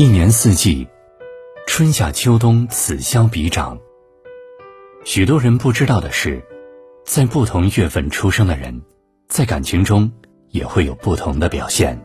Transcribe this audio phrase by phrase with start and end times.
[0.00, 0.88] 一年四季，
[1.66, 3.78] 春夏秋冬，此消彼长。
[5.04, 6.42] 许多人不知道的是，
[7.04, 8.80] 在不同月份出生的人，
[9.28, 10.10] 在感情中
[10.48, 12.00] 也会有不同的表现。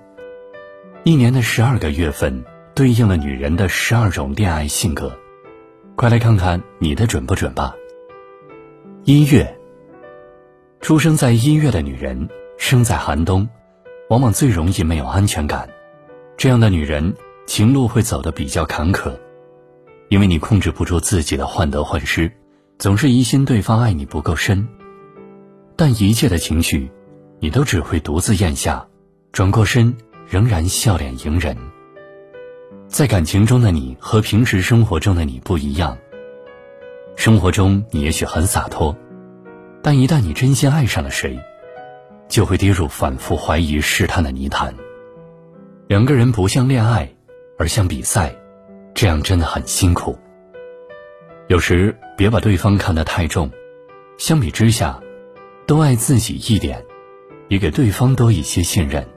[1.06, 2.44] 一年的十二个月份，
[2.76, 5.18] 对应了女人的十二种恋爱性格。
[5.96, 7.74] 快来看看你的准不准吧。
[9.06, 9.58] 一月，
[10.82, 12.28] 出生在一月的女人，
[12.58, 13.48] 生在寒冬，
[14.10, 15.70] 往往最容易没有安全感。
[16.36, 17.16] 这样的女人。
[17.46, 19.12] 情路会走得比较坎坷，
[20.10, 22.32] 因为你控制不住自己的患得患失，
[22.80, 24.68] 总是疑心对方爱你不够深。
[25.76, 26.90] 但一切的情绪，
[27.40, 28.86] 你都只会独自咽下，
[29.32, 29.96] 转过身
[30.28, 31.56] 仍然笑脸迎人。
[32.88, 35.98] 在感情中的你和平时生活中的你不一样。
[37.16, 38.96] 生活中你也许很洒脱，
[39.82, 41.40] 但一旦你真心爱上了谁，
[42.28, 44.74] 就会跌入反复怀疑、试探的泥潭。
[45.88, 47.15] 两个人不像恋爱。
[47.58, 48.36] 而像比赛，
[48.94, 50.18] 这样真的很辛苦。
[51.48, 53.50] 有时别把对方看得太重，
[54.18, 55.00] 相比之下，
[55.66, 56.84] 多爱自己一点，
[57.48, 59.08] 也给对方多一些信任，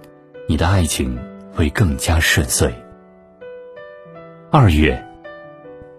[0.47, 1.19] 你的爱情
[1.53, 2.73] 会更加顺遂。
[4.51, 5.05] 二月，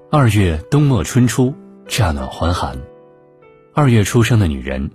[0.09, 1.53] 二月冬末春初，
[1.87, 2.77] 乍暖还寒。
[3.73, 4.89] 二月出生的女人，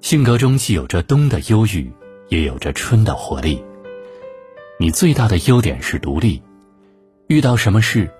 [0.00, 1.90] 性格中既有着冬的忧郁，
[2.28, 3.64] 也有着春的活力。
[4.78, 6.42] 你最大的优点是独立。
[7.30, 8.10] 遇到什么事，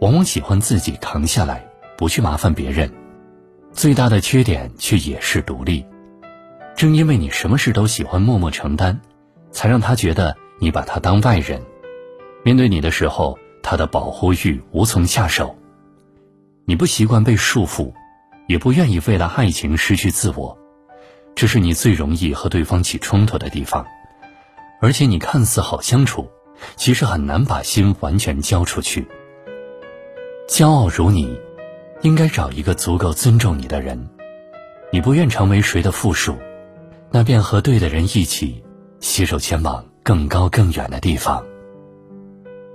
[0.00, 1.66] 往往喜欢自己扛下来，
[1.98, 2.88] 不去麻烦别人。
[3.72, 5.84] 最大的缺点却也是独立。
[6.76, 9.00] 正因为你什么事都喜欢默默承担，
[9.50, 11.60] 才让他觉得你把他当外人。
[12.44, 15.58] 面对你的时候，他的保护欲无从下手。
[16.64, 17.92] 你不习惯被束缚，
[18.46, 20.56] 也不愿意为了爱情失去自我，
[21.34, 23.84] 这是你最容易和对方起冲突的地方。
[24.80, 26.30] 而且你看似好相处。
[26.76, 29.06] 其实很难把心完全交出去。
[30.48, 31.38] 骄傲如你，
[32.02, 34.08] 应该找一个足够尊重你的人。
[34.92, 36.36] 你不愿成为谁的附属，
[37.10, 38.62] 那便和对的人一起，
[38.98, 41.44] 携手前往更高更远的地方。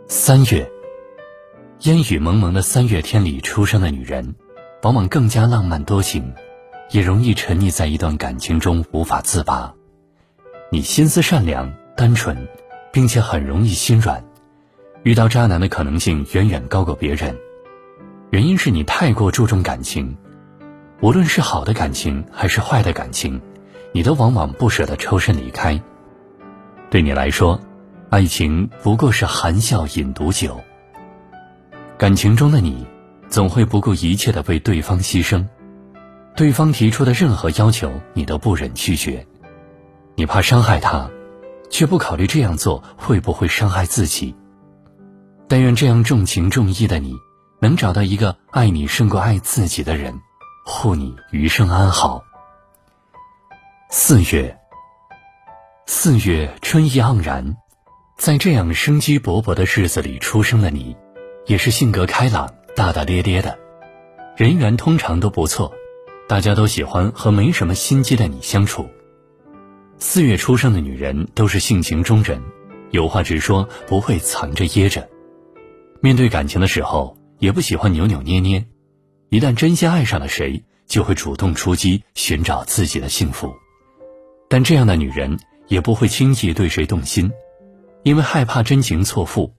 [0.07, 0.71] 三月，
[1.81, 4.35] 烟雨蒙蒙的三月天里出生的女人，
[4.83, 6.33] 往往更加浪漫多情，
[6.91, 9.73] 也容易沉溺在一段感情中无法自拔。
[10.71, 12.47] 你心思善良、单纯。
[12.95, 14.23] 并且很容易心软，
[15.03, 17.37] 遇到渣男的可能性远远高过别人。
[18.29, 20.15] 原因是你太过注重感情，
[21.01, 23.41] 无论是好的感情还是坏的感情，
[23.91, 25.77] 你都往往不舍得抽身离开。
[26.89, 27.59] 对你来说，
[28.09, 30.57] 爱情不过是含笑饮毒酒。
[31.97, 32.87] 感情中的你，
[33.27, 35.45] 总会不顾一切的为对方牺牲，
[36.33, 39.27] 对方提出的任何要求，你都不忍拒绝，
[40.15, 41.09] 你怕伤害他。
[41.69, 44.35] 却不考虑这样做会不会伤害自己。
[45.47, 47.15] 但愿这样重情重义的你，
[47.59, 50.19] 能找到一个爱你胜过爱自己的人，
[50.65, 52.23] 护你余生安好。
[53.89, 54.57] 四月，
[55.85, 57.55] 四月春意盎然，
[58.17, 60.95] 在这样生机勃勃的日子里出生的你，
[61.45, 63.57] 也是性格开朗、大大咧咧的，
[64.35, 65.71] 人缘通常都不错，
[66.27, 68.89] 大家都喜欢和没什么心机的你相处。
[69.97, 72.41] 四月出生的女人都是性情中人，
[72.91, 75.07] 有话直说，不会藏着掖着。
[76.01, 78.63] 面对感情的时候，也不喜欢扭扭捏捏。
[79.29, 83.51] 一旦真心爱上了谁，就会主动出击，寻找自己的幸福。
[84.49, 87.31] 但这样的女人也不会轻易对谁动心，
[88.03, 89.53] 因为害怕真情错付。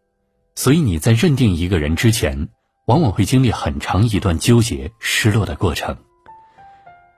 [0.54, 2.48] 所以你在认定一个人之前，
[2.86, 5.96] 往往会经历很长一段纠结、失落的过程。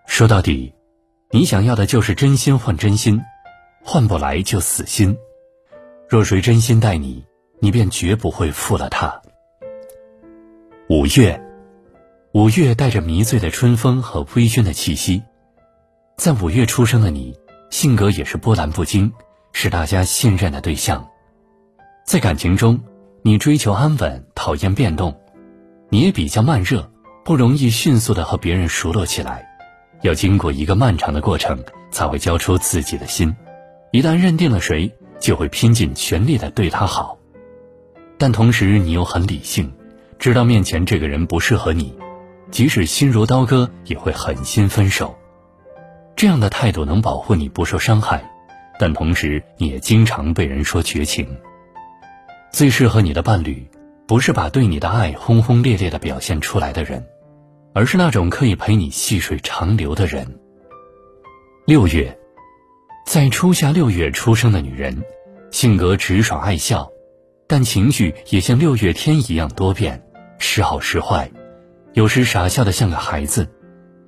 [0.06, 0.72] 说到底。
[1.30, 3.22] 你想要的就是真心换真心，
[3.84, 5.14] 换不来就死心。
[6.08, 7.22] 若谁真心待你，
[7.60, 9.20] 你便绝不会负了他。
[10.88, 11.38] 五月，
[12.32, 15.22] 五月带着迷醉的春风和微醺的气息，
[16.16, 17.38] 在五月出生的你，
[17.68, 19.12] 性格也是波澜不惊，
[19.52, 21.06] 是大家信任的对象。
[22.06, 22.80] 在感情中，
[23.20, 25.20] 你追求安稳，讨厌变动，
[25.90, 26.90] 你也比较慢热，
[27.22, 29.46] 不容易迅速的和别人熟络起来。
[30.02, 31.58] 要经过一个漫长的过程，
[31.90, 33.34] 才会交出自己的心。
[33.90, 37.18] 一旦认定了谁，就会拼尽全力的对他好。
[38.16, 39.72] 但同时，你又很理性，
[40.18, 41.94] 知道面前这个人不适合你，
[42.50, 45.16] 即使心如刀割，也会狠心分手。
[46.16, 48.28] 这样的态度能保护你不受伤害，
[48.78, 51.26] 但同时你也经常被人说绝情。
[52.50, 53.68] 最适合你的伴侣，
[54.06, 57.06] 不是把对你的爱轰轰烈烈的表现出来的人。
[57.72, 60.38] 而是那种可以陪你细水长流的人。
[61.66, 62.18] 六月，
[63.06, 65.02] 在初夏六月出生的女人，
[65.50, 66.90] 性格直爽爱笑，
[67.46, 70.02] 但情绪也像六月天一样多变，
[70.38, 71.30] 时好时坏，
[71.92, 73.48] 有时傻笑的像个孩子，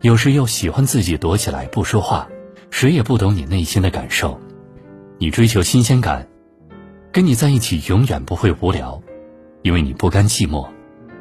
[0.01, 2.29] 有时又喜欢自己躲起来不说话，
[2.71, 4.41] 谁也不懂你内心的感受。
[5.19, 6.27] 你追求新鲜感，
[7.13, 9.03] 跟你在一起永远不会无聊，
[9.63, 10.67] 因为你不甘寂寞，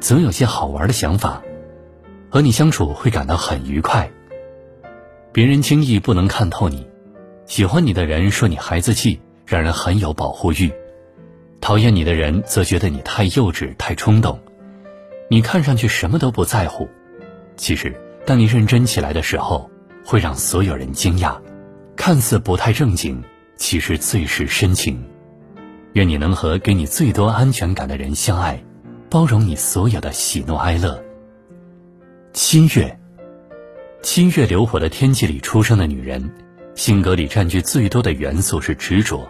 [0.00, 1.42] 总有些好玩的想法，
[2.30, 4.08] 和你相处会感到很愉快。
[5.32, 6.86] 别人轻易不能看透你，
[7.46, 10.70] 喜欢你的人说你孩子气，让人很有保护欲；
[11.60, 14.38] 讨厌你的人则觉得你太幼稚、太冲动。
[15.28, 16.88] 你看上去什么都不在乎，
[17.56, 17.94] 其实
[18.24, 19.68] 当你认真起来的时候，
[20.04, 21.36] 会让所有人惊讶。
[21.96, 23.22] 看似不太正经，
[23.56, 25.04] 其实最是深情。
[25.92, 28.62] 愿你能和给你最多安全感的人相爱，
[29.10, 31.02] 包容你所有的喜怒哀乐。
[32.32, 32.96] 七月。
[34.02, 36.32] 七月流火的天气里出生的女人，
[36.76, 39.28] 性格里占据最多的元素是执着。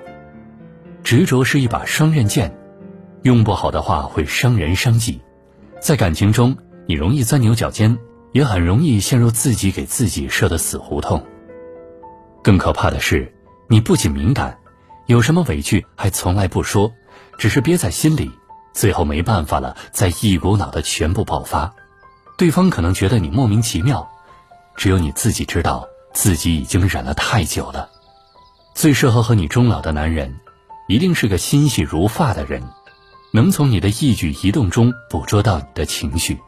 [1.02, 2.54] 执着是一把双刃剑，
[3.22, 5.18] 用不好的话会伤人伤己。
[5.80, 6.54] 在感情中，
[6.86, 7.96] 你容易钻牛角尖，
[8.32, 11.24] 也很容易陷入自己给自己设的死胡同。
[12.42, 13.32] 更可怕的是，
[13.66, 14.58] 你不仅敏感，
[15.06, 16.92] 有什么委屈还从来不说，
[17.38, 18.30] 只是憋在心里，
[18.74, 21.74] 最后没办法了，再一股脑的全部爆发。
[22.40, 24.10] 对方可能觉得你莫名其妙。
[24.74, 27.90] 只有你自己知道，自己已经忍了太久了。
[28.74, 30.34] 最适合和你终老的男人，
[30.88, 32.62] 一定是个心细如发的人，
[33.34, 36.40] 能从你的一举一动中捕捉到你的情绪，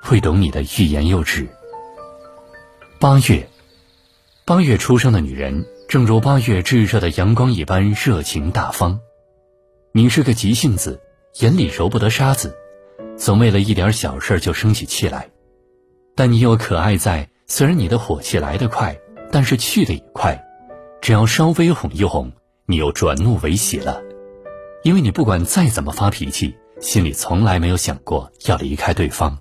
[0.00, 1.46] 会懂你的欲言又止。
[2.98, 3.46] 八月，
[4.46, 8.98] 八月出生的女人，正如八月炙热的阳光一般热情大方。
[9.92, 11.02] 你是个急性子，
[11.40, 12.56] 眼里揉不得沙子，
[13.18, 15.28] 总为了一点小事就生起气来。
[16.14, 17.28] 但你有可爱在。
[17.46, 18.96] 虽然你的火气来得快，
[19.30, 20.42] 但是去的也快。
[21.02, 22.32] 只要稍微哄一哄，
[22.66, 24.02] 你又转怒为喜了。
[24.82, 29.38] 因为你不管再怎么发脾气，心里从来没有想过要离开对方。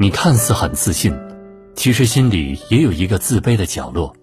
[0.00, 1.16] 你看似很自信，
[1.76, 4.14] 其实心里也有一个自卑的角落。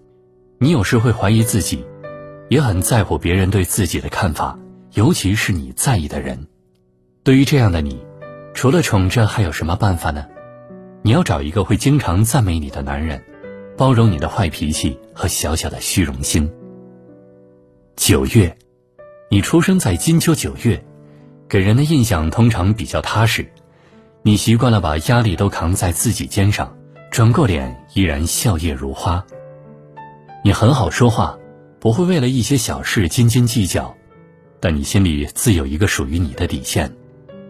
[0.58, 1.84] 你有时会怀疑自己，
[2.50, 4.58] 也很在乎别人对自己的看法，
[4.92, 6.46] 尤其是你在意的人。
[7.24, 8.04] 对于这样的你，
[8.52, 10.26] 除了宠着，还有什么办法呢？
[11.06, 13.24] 你要找一个会经常赞美你的男人，
[13.76, 16.50] 包容你的坏脾气和小小的虚荣心。
[17.94, 18.58] 九月，
[19.30, 20.84] 你出生在金秋九月，
[21.48, 23.46] 给人的印象通常比较踏实。
[24.22, 26.76] 你习惯了把压力都扛在自己肩上，
[27.12, 29.24] 转过脸依然笑靥如花。
[30.42, 31.38] 你很好说话，
[31.78, 33.96] 不会为了一些小事斤斤计较，
[34.58, 36.92] 但你心里自有一个属于你的底线，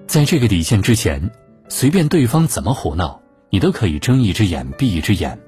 [0.07, 1.31] 在这个底线之前，
[1.71, 3.23] 随便对方怎么胡闹。
[3.51, 5.39] 你都可以睁一只眼闭一只眼，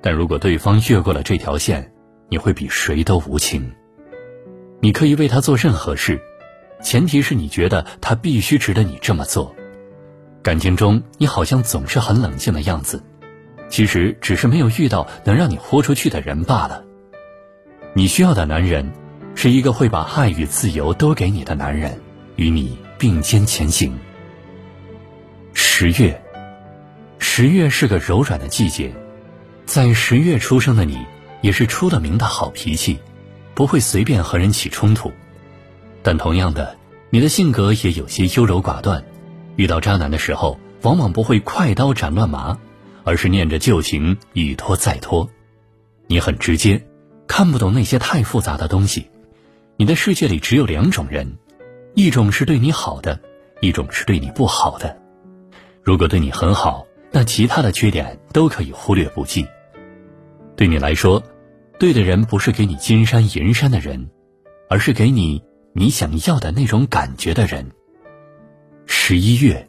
[0.00, 1.92] 但如果对方越过了这条线，
[2.28, 3.70] 你会比谁都无情。
[4.80, 6.20] 你可以为他做任何事，
[6.82, 9.54] 前提是你觉得他必须值得你这么做。
[10.42, 13.02] 感情中，你好像总是很冷静的样子，
[13.68, 16.84] 其实只是没有遇到能让你豁出去的人罢了。
[17.94, 18.90] 你需要的男人，
[19.34, 21.98] 是一个会把爱与自由都给你的男人，
[22.36, 23.96] 与你并肩前行。
[25.52, 26.23] 十月。
[27.36, 28.94] 十月是个柔软的季节，
[29.66, 31.04] 在十月出生的你，
[31.40, 32.96] 也是出了名的好脾气，
[33.54, 35.10] 不会随便和人起冲突。
[36.00, 36.78] 但同样的，
[37.10, 39.04] 你的性格也有些优柔寡断，
[39.56, 42.56] 遇到渣男的时候，往往不会快刀斩乱麻，
[43.02, 45.28] 而是念着旧情，一拖再拖。
[46.06, 46.86] 你很直接，
[47.26, 49.10] 看不懂那些太复杂的东西。
[49.76, 51.36] 你的世界里只有两种人，
[51.94, 53.18] 一种是对你好的，
[53.60, 54.96] 一种是对你不好的。
[55.82, 59.46] 如果对你很好，那其他的缺点都可以忽略不计。
[60.56, 61.22] 对你来说，
[61.78, 64.10] 对的人不是给你金山银山的人，
[64.68, 65.40] 而是给你
[65.74, 67.70] 你想要的那种感觉的人。
[68.86, 69.68] 十一月，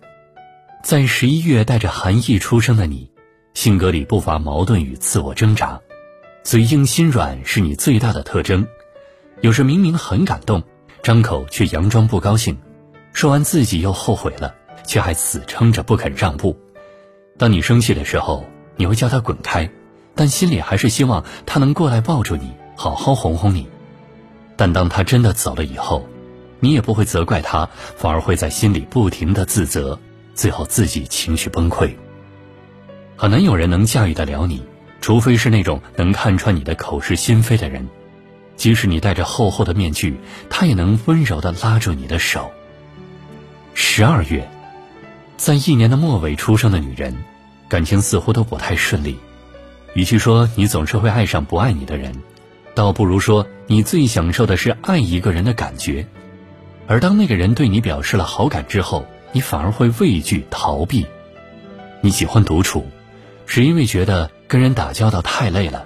[0.84, 3.12] 在十一月带着寒意出生的你，
[3.54, 5.80] 性格里不乏矛盾与自我挣扎，
[6.44, 8.66] 嘴硬心软是你最大的特征。
[9.42, 10.64] 有时明明很感动，
[11.04, 12.58] 张口却佯装不高兴，
[13.14, 14.56] 说完自己又后悔了，
[14.88, 16.60] 却还死撑着不肯让步。
[17.38, 18.46] 当你生气的时候，
[18.78, 19.70] 你会叫他滚开，
[20.16, 23.68] 但心里还是希望他能过来抱住你，好好哄哄你。
[24.56, 26.08] 但当他真的走了以后，
[26.62, 30.00] 你也不会责怪他，反而会在心里不停的自责，
[30.34, 31.94] 最后自己情绪崩溃。
[33.18, 34.64] 很难有人能驾驭得了你，
[35.02, 37.86] 除非是那种能看穿你的口是心非的人。
[38.56, 40.18] 即使你戴着厚厚的面具，
[40.50, 42.50] 他也能温柔的拉住你的手。
[43.74, 44.50] 十二月。
[45.38, 47.16] 在一年的末尾出生的女人，
[47.68, 49.18] 感情似乎都不太顺利。
[49.94, 52.14] 与其说你总是会爱上不爱你的人，
[52.74, 56.06] 倒不如说你最享受的是爱一个人的感觉。
[56.88, 61.06] 而当那个人对你表示了好感之后，你反而会畏惧逃避。
[62.02, 62.86] 你喜欢独处，
[63.46, 65.86] 是因为觉得跟人打交道太累了，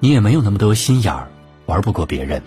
[0.00, 1.28] 你也没有那么多心眼儿，
[1.66, 2.42] 玩不过别人。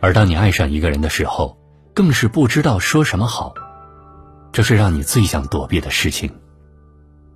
[0.00, 1.58] 而当你爱上一个人的时候，
[1.92, 3.54] 更是不知道说什么好，
[4.52, 6.30] 这是让你最想躲避的事情。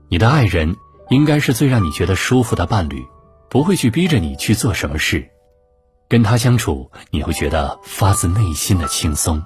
[0.08, 0.76] 你的爱人
[1.10, 3.04] 应该是最让你觉得舒服的伴侣，
[3.50, 5.28] 不会去逼着你去做什么事，
[6.08, 9.42] 跟他相处你会觉得发自内心的轻松。